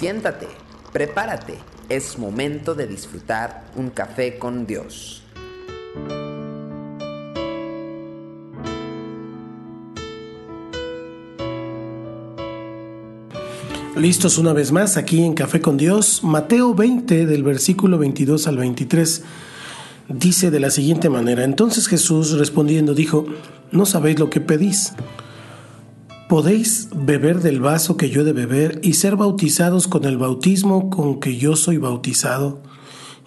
Siéntate, 0.00 0.48
prepárate, 0.94 1.58
es 1.90 2.18
momento 2.18 2.74
de 2.74 2.86
disfrutar 2.86 3.66
un 3.76 3.90
café 3.90 4.38
con 4.38 4.66
Dios. 4.66 5.22
Listos 13.94 14.38
una 14.38 14.54
vez 14.54 14.72
más 14.72 14.96
aquí 14.96 15.22
en 15.22 15.34
Café 15.34 15.60
con 15.60 15.76
Dios, 15.76 16.24
Mateo 16.24 16.74
20 16.74 17.26
del 17.26 17.42
versículo 17.42 17.98
22 17.98 18.46
al 18.46 18.56
23 18.56 19.22
dice 20.08 20.50
de 20.50 20.60
la 20.60 20.70
siguiente 20.70 21.10
manera, 21.10 21.44
entonces 21.44 21.88
Jesús 21.88 22.38
respondiendo 22.38 22.94
dijo, 22.94 23.26
no 23.70 23.84
sabéis 23.84 24.18
lo 24.18 24.30
que 24.30 24.40
pedís. 24.40 24.94
¿Podéis 26.30 26.86
beber 26.94 27.40
del 27.40 27.58
vaso 27.58 27.96
que 27.96 28.08
yo 28.08 28.20
he 28.20 28.24
de 28.24 28.32
beber 28.32 28.78
y 28.84 28.92
ser 28.92 29.16
bautizados 29.16 29.88
con 29.88 30.04
el 30.04 30.16
bautismo 30.16 30.88
con 30.88 31.18
que 31.18 31.36
yo 31.36 31.56
soy 31.56 31.76
bautizado? 31.76 32.62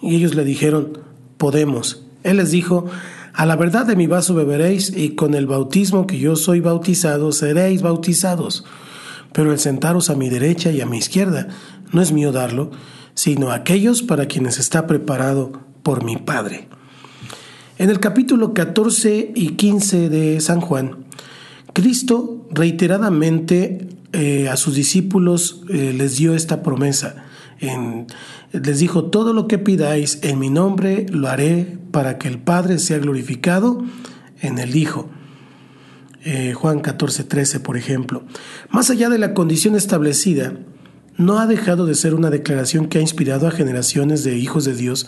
Y 0.00 0.16
ellos 0.16 0.34
le 0.34 0.42
dijeron, 0.42 1.00
podemos. 1.36 2.06
Él 2.22 2.38
les 2.38 2.50
dijo, 2.50 2.86
a 3.34 3.44
la 3.44 3.56
verdad 3.56 3.84
de 3.84 3.94
mi 3.94 4.06
vaso 4.06 4.34
beberéis 4.34 4.90
y 4.96 5.10
con 5.16 5.34
el 5.34 5.44
bautismo 5.46 6.06
que 6.06 6.18
yo 6.18 6.34
soy 6.34 6.60
bautizado 6.60 7.30
seréis 7.32 7.82
bautizados. 7.82 8.64
Pero 9.34 9.52
el 9.52 9.58
sentaros 9.58 10.08
a 10.08 10.14
mi 10.14 10.30
derecha 10.30 10.70
y 10.70 10.80
a 10.80 10.86
mi 10.86 10.96
izquierda 10.96 11.48
no 11.92 12.00
es 12.00 12.10
mío 12.10 12.32
darlo, 12.32 12.70
sino 13.12 13.50
aquellos 13.50 14.02
para 14.02 14.28
quienes 14.28 14.58
está 14.58 14.86
preparado 14.86 15.52
por 15.82 16.04
mi 16.04 16.16
Padre. 16.16 16.68
En 17.76 17.90
el 17.90 18.00
capítulo 18.00 18.54
14 18.54 19.32
y 19.34 19.48
15 19.56 20.08
de 20.08 20.40
San 20.40 20.62
Juan, 20.62 21.04
Cristo 21.74 22.43
reiteradamente 22.54 23.88
eh, 24.12 24.48
a 24.48 24.56
sus 24.56 24.74
discípulos 24.74 25.62
eh, 25.68 25.92
les 25.96 26.16
dio 26.16 26.34
esta 26.34 26.62
promesa. 26.62 27.24
les 28.52 28.78
dijo, 28.78 29.04
todo 29.04 29.32
lo 29.32 29.48
que 29.48 29.58
pidáis 29.58 30.18
en 30.22 30.38
mi 30.38 30.50
nombre 30.50 31.06
lo 31.10 31.28
haré 31.28 31.78
para 31.90 32.18
que 32.18 32.28
el 32.28 32.38
Padre 32.38 32.78
sea 32.78 32.98
glorificado 32.98 33.84
en 34.40 34.58
el 34.58 34.76
Hijo. 34.76 35.08
Eh, 36.24 36.54
Juan 36.54 36.80
14, 36.80 37.24
13, 37.24 37.60
por 37.60 37.76
ejemplo. 37.76 38.22
Más 38.70 38.88
allá 38.90 39.10
de 39.10 39.18
la 39.18 39.34
condición 39.34 39.76
establecida, 39.76 40.54
no 41.16 41.38
ha 41.38 41.46
dejado 41.46 41.84
de 41.84 41.94
ser 41.94 42.14
una 42.14 42.30
declaración 42.30 42.86
que 42.86 42.98
ha 42.98 43.02
inspirado 43.02 43.46
a 43.46 43.50
generaciones 43.50 44.24
de 44.24 44.36
hijos 44.38 44.64
de 44.64 44.74
Dios, 44.74 45.06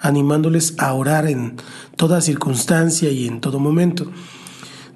animándoles 0.00 0.74
a 0.78 0.92
orar 0.94 1.26
en 1.26 1.56
toda 1.96 2.22
circunstancia 2.22 3.10
y 3.10 3.26
en 3.26 3.40
todo 3.40 3.58
momento. 3.58 4.10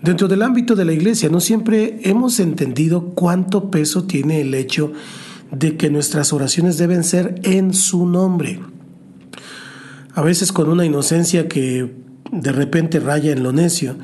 Dentro 0.02 0.28
del 0.28 0.42
ámbito 0.42 0.76
de 0.76 0.84
la 0.84 0.92
iglesia 0.92 1.28
no 1.28 1.40
siempre 1.40 1.98
hemos 2.04 2.38
entendido 2.38 3.10
cuánto 3.16 3.70
peso 3.70 4.04
tiene 4.04 4.40
el 4.40 4.54
hecho 4.54 4.92
de 5.50 5.76
que 5.76 5.90
nuestras 5.90 6.32
oraciones 6.32 6.78
deben 6.78 7.02
ser 7.02 7.40
en 7.42 7.74
su 7.74 8.06
nombre. 8.06 8.60
A 10.14 10.22
veces 10.22 10.52
con 10.52 10.68
una 10.68 10.84
inocencia 10.84 11.48
que 11.48 11.94
de 12.30 12.52
repente 12.52 13.00
raya 13.00 13.32
en 13.32 13.42
lo 13.42 13.52
necio, 13.52 13.96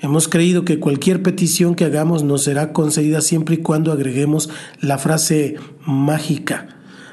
hemos 0.00 0.28
creído 0.28 0.64
que 0.64 0.80
cualquier 0.80 1.22
petición 1.22 1.74
que 1.74 1.84
hagamos 1.84 2.22
nos 2.22 2.44
será 2.44 2.72
concedida 2.72 3.20
siempre 3.20 3.56
y 3.56 3.58
cuando 3.58 3.92
agreguemos 3.92 4.48
la 4.80 4.96
frase 4.96 5.56
mágica. 5.84 6.68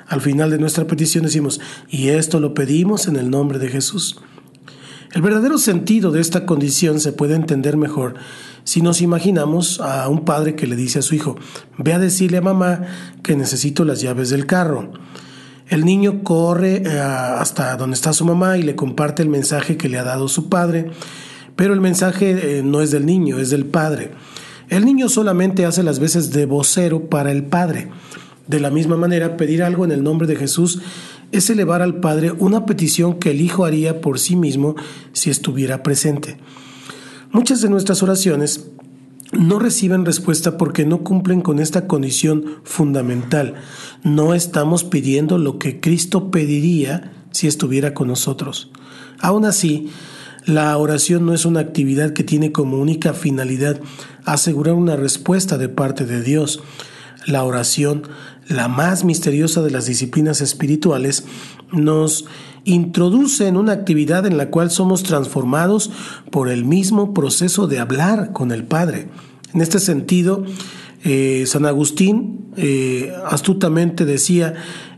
Al 0.07 0.21
final 0.21 0.51
de 0.51 0.57
nuestra 0.57 0.87
petición 0.87 1.25
decimos, 1.25 1.59
y 1.89 2.09
esto 2.09 2.39
lo 2.39 2.53
pedimos 2.53 3.07
en 3.07 3.17
el 3.17 3.29
nombre 3.29 3.59
de 3.59 3.69
Jesús. 3.69 4.21
El 5.13 5.21
verdadero 5.21 5.57
sentido 5.57 6.11
de 6.11 6.21
esta 6.21 6.45
condición 6.45 7.01
se 7.01 7.11
puede 7.11 7.35
entender 7.35 7.75
mejor 7.75 8.15
si 8.63 8.81
nos 8.81 9.01
imaginamos 9.01 9.81
a 9.81 10.07
un 10.07 10.23
padre 10.23 10.55
que 10.55 10.67
le 10.67 10.75
dice 10.75 10.99
a 10.99 11.01
su 11.01 11.15
hijo, 11.15 11.35
ve 11.77 11.93
a 11.93 11.99
decirle 11.99 12.37
a 12.37 12.41
mamá 12.41 12.81
que 13.21 13.35
necesito 13.35 13.83
las 13.83 13.99
llaves 14.01 14.29
del 14.29 14.45
carro. 14.45 14.91
El 15.67 15.83
niño 15.83 16.23
corre 16.23 16.83
eh, 16.85 16.99
hasta 16.99 17.75
donde 17.75 17.95
está 17.95 18.13
su 18.13 18.23
mamá 18.23 18.57
y 18.57 18.63
le 18.63 18.75
comparte 18.75 19.21
el 19.21 19.29
mensaje 19.29 19.77
que 19.77 19.89
le 19.89 19.97
ha 19.97 20.03
dado 20.03 20.29
su 20.29 20.47
padre, 20.47 20.91
pero 21.55 21.73
el 21.73 21.81
mensaje 21.81 22.59
eh, 22.59 22.63
no 22.63 22.81
es 22.81 22.91
del 22.91 23.05
niño, 23.05 23.37
es 23.37 23.49
del 23.49 23.65
padre. 23.65 24.11
El 24.69 24.85
niño 24.85 25.09
solamente 25.09 25.65
hace 25.65 25.83
las 25.83 25.99
veces 25.99 26.31
de 26.31 26.45
vocero 26.45 27.09
para 27.09 27.31
el 27.31 27.43
padre. 27.43 27.89
De 28.47 28.59
la 28.59 28.69
misma 28.69 28.95
manera, 28.95 29.37
pedir 29.37 29.63
algo 29.63 29.83
en 29.83 29.91
el 29.91 30.03
nombre 30.03 30.27
de 30.27 30.35
Jesús 30.35 30.81
es 31.31 31.49
elevar 31.49 31.81
al 31.81 31.99
Padre 31.99 32.31
una 32.31 32.65
petición 32.65 33.19
que 33.19 33.31
el 33.31 33.41
Hijo 33.41 33.65
haría 33.65 34.01
por 34.01 34.19
sí 34.19 34.35
mismo 34.35 34.75
si 35.13 35.29
estuviera 35.29 35.83
presente. 35.83 36.37
Muchas 37.31 37.61
de 37.61 37.69
nuestras 37.69 38.03
oraciones 38.03 38.69
no 39.31 39.59
reciben 39.59 40.05
respuesta 40.05 40.57
porque 40.57 40.85
no 40.85 41.03
cumplen 41.03 41.41
con 41.41 41.59
esta 41.59 41.87
condición 41.87 42.57
fundamental. 42.63 43.55
No 44.03 44.33
estamos 44.33 44.83
pidiendo 44.83 45.37
lo 45.37 45.57
que 45.57 45.79
Cristo 45.79 46.31
pediría 46.31 47.13
si 47.31 47.47
estuviera 47.47 47.93
con 47.93 48.09
nosotros. 48.09 48.71
Aún 49.19 49.45
así, 49.45 49.89
la 50.45 50.75
oración 50.77 51.25
no 51.25 51.33
es 51.33 51.45
una 51.45 51.61
actividad 51.61 52.13
que 52.13 52.23
tiene 52.23 52.51
como 52.51 52.77
única 52.77 53.13
finalidad 53.13 53.79
asegurar 54.25 54.73
una 54.73 54.95
respuesta 54.95 55.57
de 55.57 55.69
parte 55.69 56.05
de 56.05 56.21
Dios. 56.21 56.61
La 57.25 57.43
oración 57.43 58.03
la 58.47 58.67
más 58.67 59.03
misteriosa 59.03 59.61
de 59.61 59.71
las 59.71 59.85
disciplinas 59.85 60.41
espirituales, 60.41 61.25
nos 61.71 62.25
introduce 62.63 63.47
en 63.47 63.57
una 63.57 63.71
actividad 63.71 64.25
en 64.25 64.37
la 64.37 64.49
cual 64.49 64.71
somos 64.71 65.03
transformados 65.03 65.91
por 66.29 66.49
el 66.49 66.65
mismo 66.65 67.13
proceso 67.13 67.67
de 67.67 67.79
hablar 67.79 68.33
con 68.33 68.51
el 68.51 68.63
Padre. 68.63 69.09
En 69.53 69.61
este 69.61 69.79
sentido, 69.79 70.43
eh, 71.03 71.45
San 71.47 71.65
Agustín 71.65 72.45
eh, 72.57 73.13
astutamente 73.25 74.05
decía, 74.05 74.53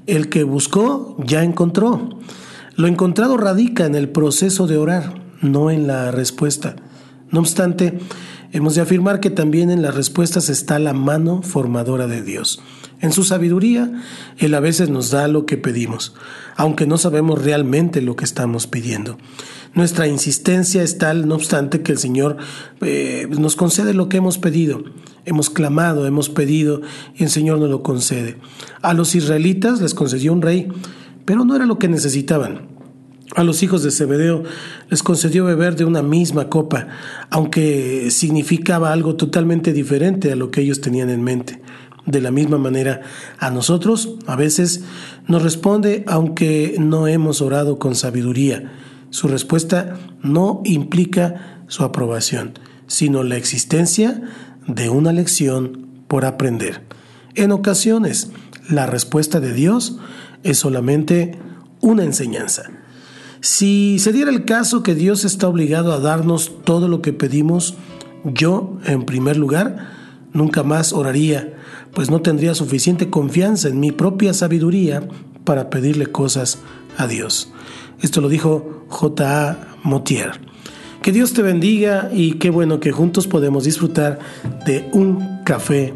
el 0.08 0.30
que 0.30 0.44
buscó 0.44 1.16
ya 1.26 1.44
encontró. 1.44 2.10
Lo 2.76 2.88
encontrado 2.88 3.38
radica 3.38 3.86
en 3.86 3.96
el 3.96 4.10
proceso 4.10 4.68
de 4.68 4.78
orar, 4.78 5.14
no 5.42 5.72
en 5.72 5.88
la 5.88 6.12
respuesta. 6.12 6.76
No 7.32 7.40
obstante, 7.40 8.00
hemos 8.54 8.76
de 8.76 8.82
afirmar 8.82 9.20
que 9.20 9.30
también 9.30 9.70
en 9.70 9.82
las 9.82 9.96
respuestas 9.96 10.48
está 10.48 10.80
la 10.80 10.94
mano 10.94 11.42
formadora 11.42 12.08
de 12.08 12.22
Dios. 12.22 12.62
En 13.02 13.12
su 13.12 13.26
sabiduría, 13.26 13.92
Él 14.38 14.54
a 14.54 14.62
veces 14.62 14.90
nos 14.90 15.12
da 15.12 15.28
lo 15.28 15.46
que 15.46 15.58
pedimos, 15.58 16.16
aunque 16.56 16.88
no 16.88 16.98
sabemos 16.98 17.44
realmente 17.44 18.02
lo 18.02 18.16
que 18.16 18.24
estamos 18.24 18.68
pidiendo. 18.68 19.18
Nuestra 19.74 20.08
insistencia 20.08 20.84
es 20.84 21.00
tal, 21.00 21.28
no 21.28 21.36
obstante, 21.36 21.82
que 21.82 21.92
el 21.92 21.98
Señor 21.98 22.38
eh, 22.82 23.28
nos 23.30 23.56
concede 23.56 23.94
lo 23.94 24.08
que 24.08 24.18
hemos 24.18 24.38
pedido. 24.38 24.84
Hemos 25.26 25.50
clamado, 25.50 26.06
hemos 26.06 26.30
pedido 26.30 26.82
y 27.16 27.24
el 27.24 27.30
Señor 27.30 27.58
nos 27.60 27.72
lo 27.72 27.82
concede. 27.82 28.38
A 28.82 28.94
los 28.94 29.16
israelitas 29.16 29.82
les 29.82 29.96
concedió 29.96 30.32
un 30.32 30.44
rey, 30.44 30.70
pero 31.26 31.44
no 31.44 31.56
era 31.56 31.66
lo 31.66 31.80
que 31.80 31.88
necesitaban. 31.88 32.73
A 33.36 33.44
los 33.44 33.64
hijos 33.64 33.82
de 33.82 33.90
Zebedeo 33.90 34.44
les 34.90 35.02
concedió 35.02 35.46
beber 35.46 35.76
de 35.76 35.86
una 35.86 36.04
misma 36.04 36.50
copa, 36.50 36.88
aunque 37.32 38.10
significaba 38.12 38.94
algo 38.94 39.16
totalmente 39.16 39.74
diferente 39.74 40.32
a 40.32 40.36
lo 40.36 40.52
que 40.52 40.62
ellos 40.62 40.82
tenían 40.82 41.10
en 41.10 41.24
mente. 41.24 41.62
De 42.06 42.22
la 42.22 42.32
misma 42.32 42.58
manera, 42.58 43.02
a 43.40 43.50
nosotros 43.50 44.18
a 44.28 44.36
veces 44.36 44.84
nos 45.28 45.42
responde 45.42 46.04
aunque 46.06 46.76
no 46.78 47.08
hemos 47.08 47.42
orado 47.42 47.80
con 47.80 47.96
sabiduría. 47.96 48.72
Su 49.10 49.28
respuesta 49.28 49.98
no 50.22 50.62
implica 50.66 51.64
su 51.68 51.84
aprobación, 51.84 52.54
sino 52.88 53.24
la 53.24 53.38
existencia 53.38 54.22
de 54.68 54.90
una 54.90 55.12
lección 55.12 55.88
por 56.08 56.26
aprender. 56.26 56.82
En 57.34 57.52
ocasiones, 57.52 58.32
la 58.70 58.86
respuesta 58.86 59.40
de 59.40 59.54
Dios 59.54 59.98
es 60.44 60.60
solamente 60.60 61.40
una 61.80 62.04
enseñanza. 62.04 62.83
Si 63.44 64.00
se 64.00 64.14
diera 64.14 64.32
el 64.32 64.46
caso 64.46 64.84
que 64.84 64.96
Dios 64.96 65.26
está 65.26 65.50
obligado 65.50 65.92
a 65.92 66.00
darnos 66.00 66.64
todo 66.64 66.88
lo 66.88 67.02
que 67.02 67.12
pedimos, 67.12 67.76
yo, 68.24 68.78
en 68.86 69.04
primer 69.04 69.36
lugar, 69.36 69.90
nunca 70.32 70.64
más 70.64 70.94
oraría 70.94 71.58
pues 71.94 72.10
no 72.10 72.22
tendría 72.22 72.56
suficiente 72.56 73.10
confianza 73.10 73.68
en 73.68 73.82
mi 73.82 73.92
propia 73.92 74.34
sabiduría 74.34 75.06
para 75.44 75.70
pedirle 75.70 76.06
cosas 76.06 76.60
a 76.98 77.06
Dios. 77.06 77.52
Esto 78.02 78.22
lo 78.22 78.30
dijo 78.30 78.86
J.A. 78.88 79.76
Motier. 79.84 80.40
Que 81.02 81.12
Dios 81.12 81.34
te 81.34 81.42
bendiga 81.42 82.12
y 82.14 82.36
qué 82.36 82.50
bueno 82.50 82.80
que 82.80 82.94
juntos 82.94 83.28
podemos 83.28 83.66
disfrutar 83.66 84.20
de 84.66 84.90
un 84.94 85.44
café 85.44 85.94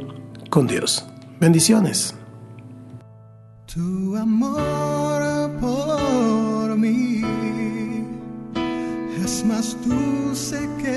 con 0.50 0.68
Dios. 0.68 1.06
Bendiciones. 1.40 2.14
Tu 3.74 4.18
amor 4.18 5.08
mí 6.78 7.17
es 9.28 9.44
más 9.44 9.76
dulce 9.86 10.58
que 10.82 10.97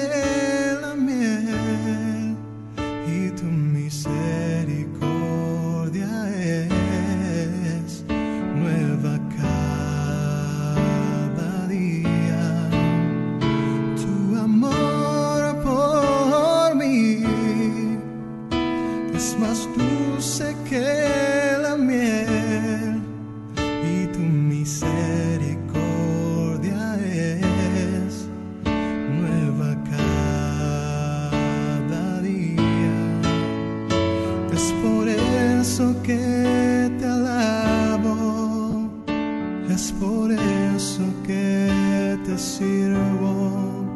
Es 39.73 39.93
por 39.93 40.33
eso 40.33 41.05
que 41.25 42.19
te 42.27 42.37
sirvo, 42.37 43.87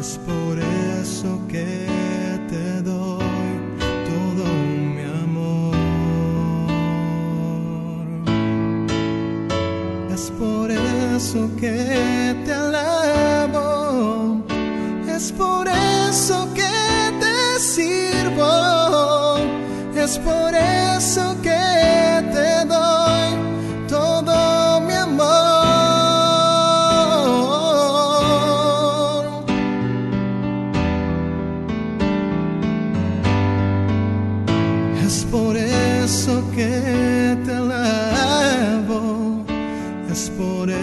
es 0.00 0.18
por 0.26 0.58
eso 0.58 1.38
que 1.46 1.86
te 2.48 2.82
doy 2.82 3.58
todo 4.08 4.44
mi 4.94 5.02
amor. 5.02 5.76
Es 10.10 10.30
por 10.38 10.70
eso 10.70 11.50
que 11.60 12.34
te 12.46 12.57